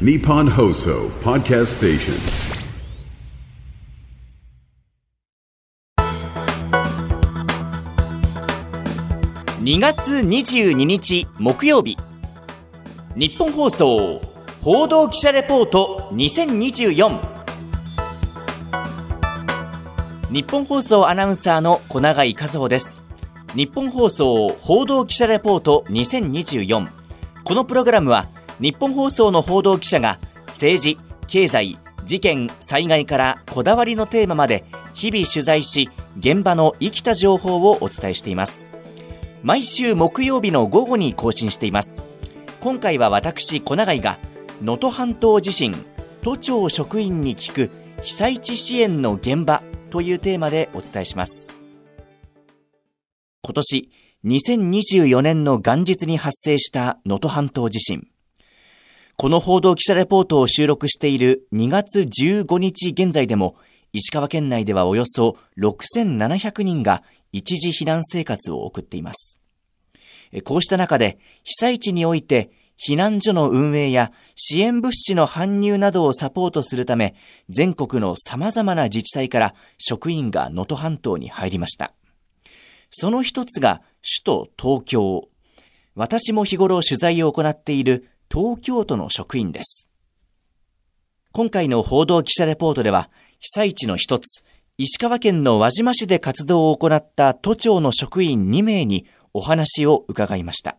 [0.00, 2.14] Nippon Hoso Podcast Station.
[9.62, 11.96] 2月22日木曜日。
[13.14, 14.20] 日本放送
[14.62, 17.20] 報道記者レポート2024
[20.32, 23.00] 日本放送アナウンサーの小永井和穂です。
[23.54, 26.88] 日本放送報道記者レポート2024
[27.44, 28.26] このプログラムは
[28.60, 34.64] 日本放送の報道記者が政治経済事件災害からこだわりのテーマまで
[34.94, 38.70] 日々取材し現場の生きた情報をお伝えしています。
[39.42, 42.04] 毎週木曜日の午後に更新しています。
[42.60, 44.18] 今回は私小永井が
[44.62, 45.74] 能登半島地震
[46.22, 47.70] 都庁職員に聞く
[48.02, 51.54] 被災地支援の現場というテーマでお伝えします。
[53.42, 53.90] 今年
[54.24, 58.08] 2024年の元日に発生した能登半島地震。
[59.16, 63.54] この報道記者レポートを収録している2月15日現在でも
[63.92, 69.40] 石川県内ではおよそ6700人が一時避難生活を送っています。
[70.42, 77.14] こうした中で被災地において避難所の運営や支援物資の搬入などをサポートするため
[77.48, 81.92] 全国の様々な自治体から職員が能登半島に入りました。
[82.90, 85.28] その一つが首都東京。
[85.94, 89.88] 私も日頃取材を行っている東京都の職員です。
[91.30, 94.42] 今回の報道記者レポートでは被災地の一つ、
[94.76, 100.78] 石川県の輪島市で活動を行った都庁の職員2名にお話を伺いました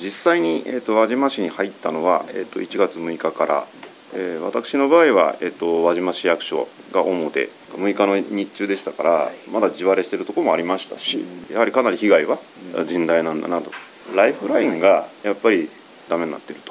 [0.00, 3.66] 実際に、えーと、輪島市に入ったのは、えーと、1月6日から、
[4.14, 12.38] えー、私の場合は、えーと、輪島市役所が主で6日の日中でしたからまだ地割れしているところもありましたしやはりかなり被害は
[12.74, 13.72] 甚大なんだなと
[14.14, 15.68] ライフラインがやっぱり
[16.08, 16.62] ダメになっている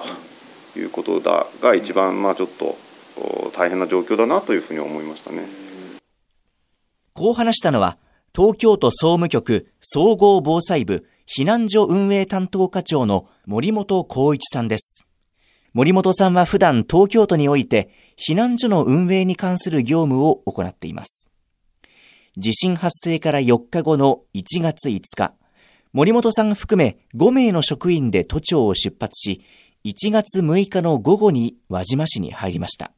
[0.74, 2.78] ということだが一番まあちょっと
[3.56, 5.44] 大変な状況だなというふうに思いましたね。
[7.14, 7.98] こう話したのは、
[8.36, 15.06] 東京都総務局総合防災部避難所運営担当課長の森本光一さんです。
[15.74, 21.30] 森本さんは普段東京都において避難所の運営に関する業務を行っています。
[22.38, 25.34] 地震発生から4日後の1月5日、
[25.96, 29.46] 森本さん含め5名の職員で都庁を出発し、
[29.86, 32.92] 1月6日の午後に輪島市に入りました。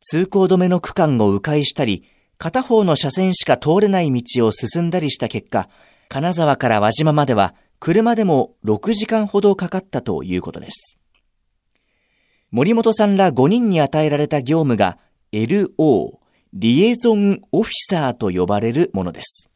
[0.00, 2.04] 通行止めの区間を迂回したり、
[2.38, 5.68] 片方の車線しか通れない道を進んだりした結果、
[6.08, 11.00] 金沢から輪島までは車でも6時間ほどかかったということです。
[12.52, 14.98] 森本さんら5人に与えられた業務が
[15.32, 16.20] LO、
[16.52, 19.50] リエゾンオフィサーと呼ばれるものです。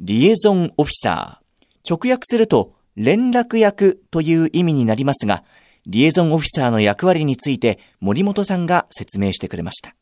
[0.00, 1.43] リエゾンオフィサー。
[1.88, 5.44] 直訳すると連絡役という意味になりますが、
[5.86, 9.94] リエゾンオフィサーの役割について森本さんが説明してくれました。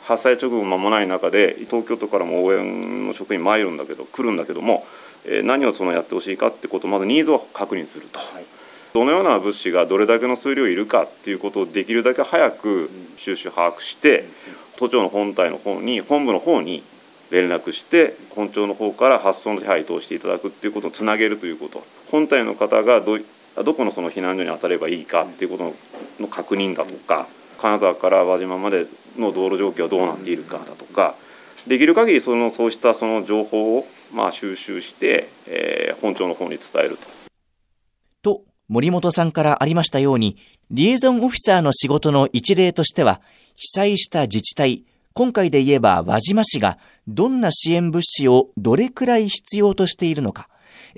[0.00, 4.84] 発災直後間もない中で東京都からも応援の職員参るんだけど来るんだけども、
[5.24, 8.44] えー、何をそのやってほしいかってことをまずニーズを確認すると、はい、
[8.94, 14.24] どのような物資がどれだけの数量いるかっていうことをできるだけ早く収集把握して、
[14.76, 16.82] 都庁の本体の方に本部の方に
[17.32, 23.18] 連絡して本庁の方から発送の手配通していただくっていうことをつなげるということ本体の方がど
[23.64, 25.74] どこのその避難所に当たればいいかっていうこと
[26.20, 27.26] の確認だとか
[27.58, 31.14] 金沢から輪島までの道路状況はどうなっているかだとか
[31.66, 37.06] できる限りそのそうしたその情報をまあ収集して、えー、本庁の方に伝えると。
[38.22, 40.36] と森本さんからありましたように
[40.70, 43.20] リエゾンオフィサーの仕事の一例としては
[43.56, 50.48] 被災した自治体今回で言えば輪島市がどんな支援物資をどれくらい必要としているのか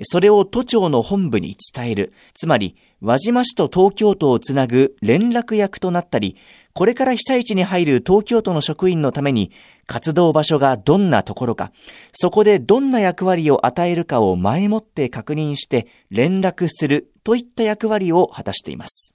[0.03, 2.13] それを都庁の本部に伝える。
[2.33, 6.35] つまり、輪島市と東京都をつなぐ連絡役となったり、
[6.73, 9.51] これから被災地に入る東京都の職員のために
[9.87, 11.71] 活動場所がどんなところか、
[12.13, 19.14] そこでどんな役割を与えるかを前もって確認して連絡するといった役割を果たしています。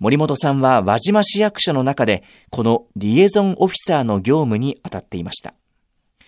[0.00, 5.52] 森本さんは輪島市役所の中でこのリエゾンオフィサーの業務に当たっていました。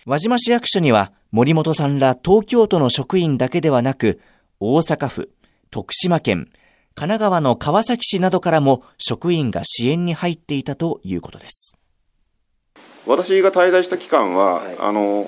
[0.05, 4.21] 輪島市役所には森本さんら東京都の職員だけではなく
[4.59, 5.31] 大阪府、
[5.71, 6.49] 徳島県、
[6.93, 11.75] 神奈川の川崎市などからも職員が支援に入っていたということです。
[13.07, 15.27] 私が滞在した期間は、はい、あの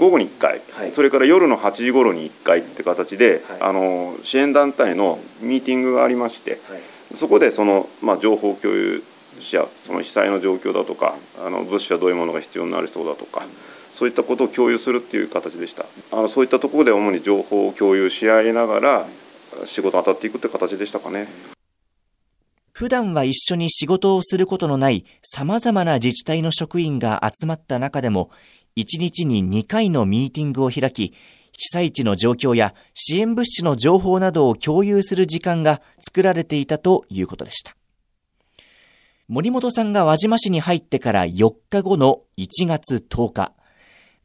[0.00, 6.58] 午後に1回、はい、それから夜の8時頃に1回って形で、はい、あの支援団体のミーティングがありまして、
[7.14, 9.02] そこでその、まあ、情報共有
[9.40, 13.42] し合うその被災の状況だとかあの物資はどういうものが必要になる人だとか。
[13.94, 19.06] そういったことを共有するっていう形でしたあのそういったところで主に情報を共有し合いながら
[19.66, 21.28] 仕事当たっていくって形でしたかね
[22.72, 28.30] 普段は一緒に仕事をすることのない様々な自治体の職員が集まった中でも、
[28.76, 31.14] 1日に2回のミーティングを開き、
[31.56, 37.76] 被災地の状況や支援物資の情報などを共有する時間が作られていたということでした。
[39.28, 43.52] 森本さんが輪島市に入ってから4日後の1月10日、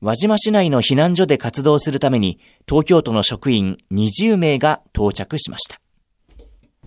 [0.01, 5.79] 輪島市内の避難所で活動するために東京都の職員20名が到着しました。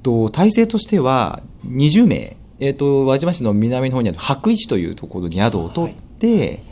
[0.02, 6.62] と、体制としては、20名、えっ、ー、と、輪島市の南の方にある白石というところに宿を取って、はい、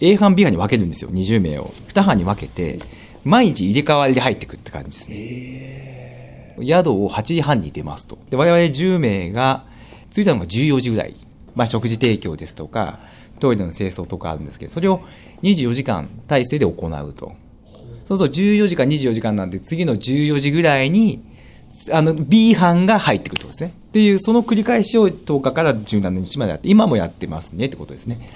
[0.00, 1.72] A 班、B 班に分けるんですよ、20名を。
[1.88, 2.80] 2班に分けて、
[3.24, 6.56] 毎日入れ替わりで入ってくって感じですね。
[6.60, 8.18] 宿を8時半に出ますと。
[8.30, 9.64] で、我々10名が、
[10.12, 11.16] 着いたのが14時ぐらい。
[11.54, 13.00] まあ、食事提供ですとか、
[13.40, 15.00] トイレの清掃とかあるんですけど、それを
[15.42, 17.32] 24時間体制で行うと。
[18.04, 21.22] そうそう、14時間、24時間なんで、次の14時ぐらいに、
[21.92, 23.74] あの、B 班が入ってくるとですね。
[23.88, 28.28] っていう、その繰り返しを10日から17日までやって、今もやってますねってことですね。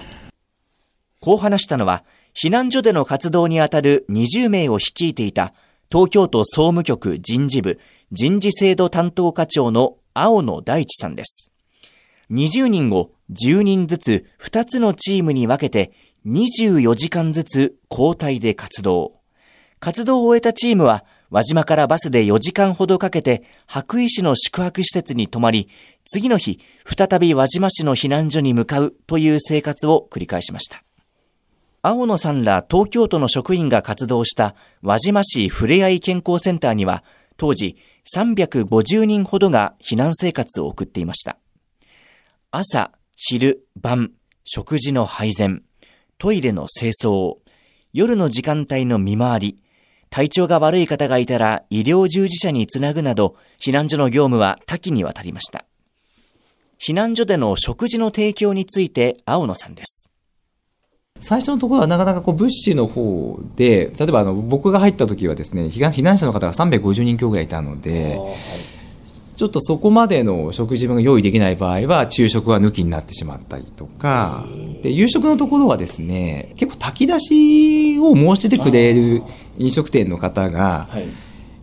[1.20, 2.04] こう話したのは、
[2.36, 5.54] 避難所での活動にあたる20名を率いていた、
[5.90, 7.80] 東京都総務局人事部
[8.12, 11.50] 人事制度担当課長の青野大地さんです。
[12.30, 15.92] 20人を10人ずつ2つのチームに分けて
[16.26, 19.14] 24時間ずつ交代で活動。
[19.80, 25.70] 活動を終えたチームは輪島からバスで4時間ほどかけて白衣市の宿泊施設に泊まり、
[26.04, 30.85] 次の日、再び輪島市の避難所に向かうという生活を繰り返しました。
[31.88, 37.04] 青野さんら東京都の職員が活動した輪島市ふれあい健康センターには、
[37.36, 37.76] 当時
[38.12, 41.38] 350人ほどが避難生活を送っていました。
[42.50, 44.10] 朝、昼、晩、
[44.42, 45.62] 食事の配膳、
[46.18, 47.36] トイレの清掃、
[47.92, 49.58] 夜の時間帯の見回り、
[50.10, 55.64] 体調が悪い方がいたら医療従事者につなぐなど、避難所の業務は多岐にわたりました。
[56.84, 60.10] 避難所での食事の提供について青野さんです。
[61.20, 68.18] 最初のところはなかなかこう物資の方で、例えばあの僕が入った時はですね、避難者の方が350人強ぐらいいたので、
[69.36, 74.46] ちょっとそこまでの食事分が用意できない場合は、昼食は抜きになってしまったりとか、
[74.82, 79.22] で、夕食のところはですね、結構炊き出しを申し出てくれる
[79.58, 80.88] 飲食店の方が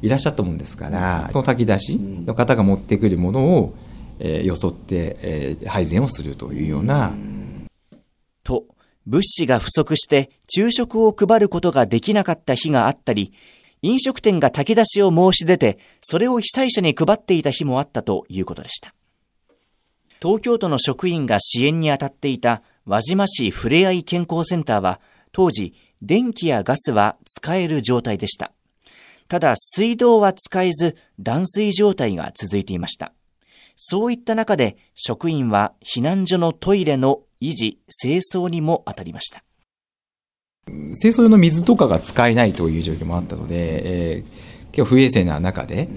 [0.01, 0.09] い。
[0.09, 3.73] らっしゃったもんですから、その炊き出しの方が持ってくるものを、
[4.19, 7.09] えー、よそって、えー、配膳をするというような。
[7.09, 7.15] と、
[9.05, 13.33] 物資が不足して昼食を配ることができなかった日があったり、
[13.81, 18.93] 飲食店が炊き出しを申し出て、それを被災者に配っていた日もあったということでした。
[20.21, 25.01] 東京都の職員が支援に当たっていた輪島市ふれあい健康センターは、
[25.33, 28.53] 当時、電気やガスは使える状態でした。
[29.27, 33.11] ただ、水道は使えず、断水状態が続いていました。
[33.75, 39.43] そういった中で、職員は避難所のトイレの維持、清掃にも当たりました。
[40.99, 45.89] 清掃用の水とかが使えないという状況もあったので、えー、結構不衛生な中で、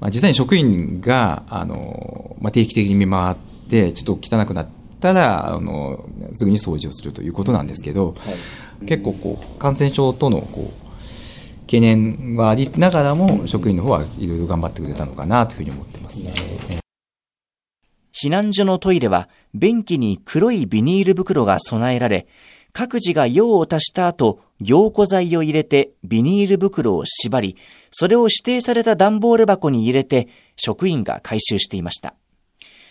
[0.00, 3.36] まあ、実際に職員が、あの、まあ、定期的に見回っ
[3.68, 4.68] て、ちょっと汚くなっ
[5.00, 8.32] たら、あの、すぐに掃除をするということなんですけど、は
[8.82, 16.32] い、結構こう、感染症との、こう、懸念はありながらも、職員の方はいろいろ頑張ってくれたのかなというふうに思ってますね。
[18.12, 22.26] 避難所のトイレは、便器に黒いビニール袋が備えられ、
[22.72, 27.56] 各自が用を足した後、凝固剤を入れてビニール袋を縛り、
[27.90, 32.14] それを指定された段ボール箱に入れて職員が回収していました。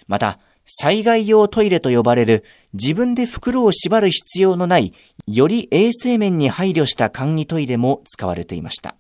[0.08, 4.94] また、災害用トイレと呼ばれる自分で袋を縛る必要のない
[5.26, 8.96] より衛生面に配慮した簡易トイレも使われていました。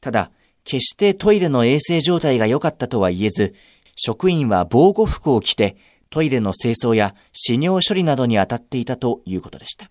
[0.00, 0.30] ただ、
[0.64, 3.54] 決してトイレの衛生状態が良かったとは言えず、
[3.96, 5.76] 職員は防護服を着て
[6.10, 9.90] トイレの清掃や死尿処理などに当たっていたということでした。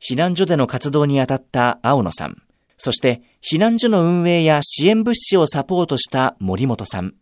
[0.00, 2.42] 避難所での活動に当たった青野さん、
[2.76, 7.14] そして避難所の運営や支援物資をサポートした森本さん。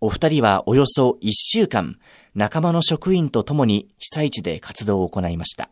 [0.00, 1.98] お二人はおよそ一週間、
[2.34, 5.70] 仲間の職員と共に被災地で活動を行いました。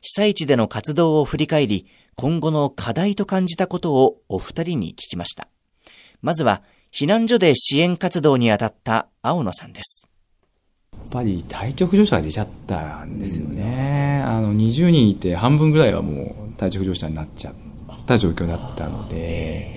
[0.00, 1.86] 被災地での活動を振り返り、
[2.16, 5.48] 今後の課題と感じたことをお二人に聞きました。
[6.22, 6.62] まずは、
[6.92, 10.08] 避難所で支援活動に当たった青野さんです。
[10.92, 14.22] やっぱり体調不良者が出ちゃったんですよね。
[14.24, 17.54] あの、20人いて半分ぐらいはもう体調不良者になっちゃっ
[18.06, 19.76] た状況だったので、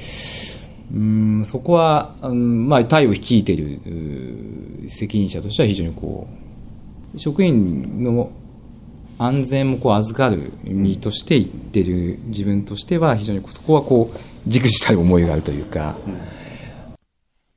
[0.91, 6.27] うんそこは、うん、まあ、隊を率いている責任者としては非常にこ
[7.15, 8.31] う、職員の
[9.19, 16.42] 安全もこう預かる身として言ってる自分としては非常にそこはこう、じくじたる思いがあるというか、うん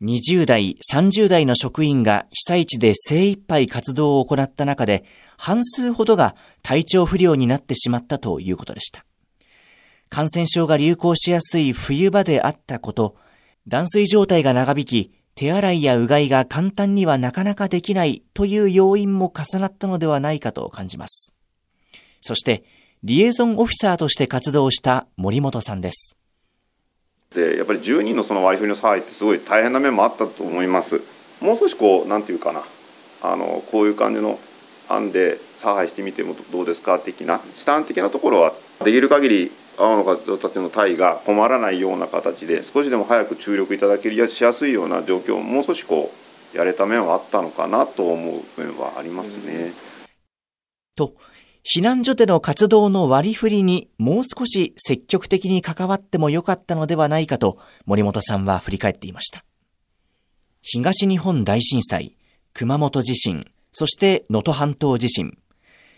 [0.02, 5.04] 20代、30代の職員が被災地で精一杯活動を行った中で、
[5.38, 9.06] 半数ほどが体調不良になってしまったということでした。
[10.10, 13.16] 感染症が流行しやすい冬場であったこと、
[13.66, 21.34] 断水状態が長引き、手洗いやうがいが簡単にはなかなかできないという要因も重なったのではないかと感じます。
[22.20, 22.64] そして、
[23.02, 26.15] リエゾンオフィサーとして活動した森本さんです。
[27.34, 31.00] でやっぱり10人のその割り振りの差配ってすごい大変な面もあったと思います。
[31.40, 32.62] もう少しこうなんていうかな
[33.22, 34.38] あのこういう感じの
[34.88, 38.52] 案で差配してみてもどうですか的な試端的なところは
[38.84, 46.10] できる限り青の方たちの隊が困らないような形で少しでも早く注力いただけるしやすいような状況をもう少しこ
[46.54, 49.72] うやれた面はあったのかなと思う面はありますね。
[50.94, 51.12] と
[51.68, 59.44] 避難所での活動の割り振りにもう少し積極的に関わってもよかったのではないかと森本さんは振り返っていました。
[60.62, 62.16] 東日本大震災、
[62.54, 65.36] 熊本地震、そして能登半島地震。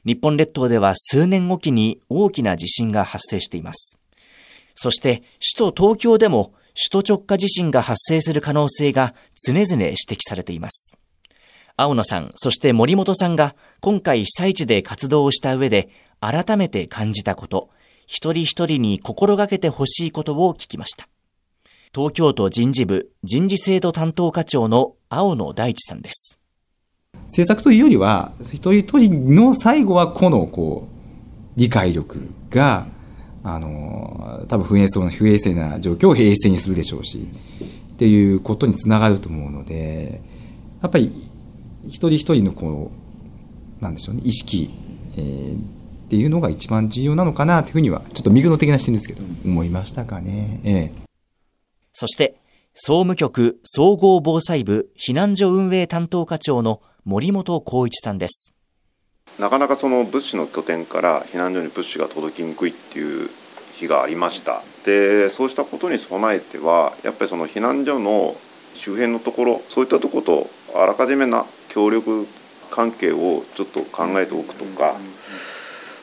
[0.06, 3.98] 日本列島では数年おきに大きな地震が発生しています。
[4.74, 5.22] そして
[5.54, 6.54] 首都東京でも
[6.90, 9.14] 首都直下地震が発生する可能性が
[9.46, 10.96] 常々指摘されています。
[11.80, 15.88] 青野さん、そして森本さんが今回被災地で活動をした上で
[16.20, 17.70] 改めて感じたこと、
[18.08, 21.08] 一人一人に心がけてほしいことを聞きました。
[21.94, 26.40] 東京都人事部人事制度担当課長の青野大地さんです。
[27.28, 32.88] 政策というよりは、一人一人の最後は個のこう理解力が、
[33.44, 37.28] あの多分不衛生な不衛生な状況を平静にするでしょうし、
[37.92, 40.20] っていうことにつながると思うので、
[40.82, 41.27] やっぱり
[41.88, 42.90] 一人一人のこ
[43.80, 44.70] う、なんでしょうね、意識、
[45.16, 45.58] えー、っ
[46.08, 50.60] ていうのが一番重要なのかなというふうには、ちょっと右の的な視点ですけど、思いましたかね。
[50.64, 50.92] ええ、
[51.92, 52.36] そして、
[52.80, 58.54] 総務局総合防災部避難所運営担当課長の森本光一さんです。
[59.40, 63.28] なかなかその物資の拠点から避難所に物資が届きにくいっていう
[63.72, 64.62] 日がありました。
[64.84, 68.36] でそうしたことに備えてはやっぱりその避難所の
[68.74, 72.26] 周辺のところそういったところとあらかじめな協力
[72.70, 74.96] 関係をちょっと考えておくとか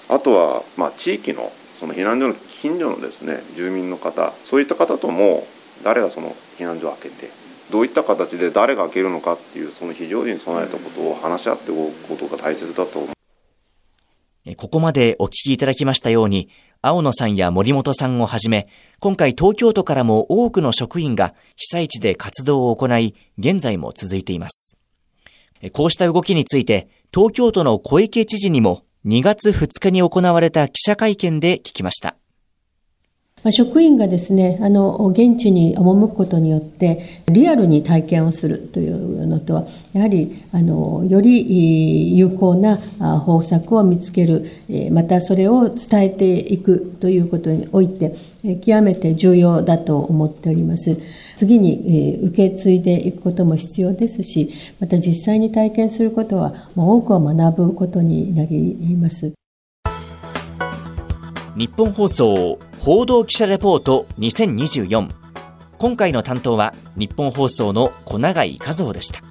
[0.10, 5.46] あとはまあ地域のその避難所の近所のですね住民の方そういった方とも
[5.84, 7.30] 誰がその避難所を開けて
[7.72, 13.16] どういった形で誰が開けるのかっていうその非常時に備えたことを話し合っておくことが大切だと思う。
[14.58, 16.50] ここまでお聞きいただきましたように、
[16.84, 18.68] 青野さんや森本さんをはじめ、
[19.00, 24.78] 今回東京都からも多くの職員が被災地で活動を行い、現在も続いています。
[25.72, 32.16] こうした動きについて、東京都の小池知事にも2月2日に行われた記者会見で聞きました。
[33.46, 42.78] まあ、職員がですね、あの、現地に赴くことによって、リアルに体験をするというのとは、やはり、あの、より有効な
[43.20, 44.50] 方策を見つける、
[44.92, 48.16] またそれを伝えていくということにおいて、
[48.66, 50.98] 極めて重要だと思っております。
[51.36, 54.50] 次に受け継いでいくことも必要ですし、
[54.80, 59.34] また実際に体験することは、多くを学ぶことになります。
[61.56, 65.10] 日本放送報道記者レポート2024
[65.80, 69.25] 今回の担当は日本放送の小永井和夫でした。